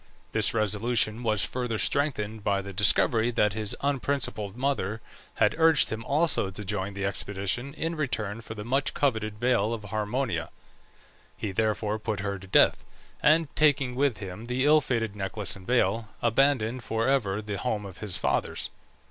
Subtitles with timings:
[0.31, 4.99] This resolution was further strengthened by the discovery that his unprincipled mother
[5.35, 9.75] had urged him also to join the expedition in return for the much coveted veil
[9.75, 10.49] of Harmonia.
[11.37, 12.83] He therefore put her to death;
[13.21, 17.85] and taking with him the ill fated necklace and veil, abandoned for ever the home
[17.85, 18.71] of his fathers.